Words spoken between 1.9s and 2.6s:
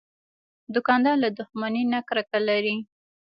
نه کرکه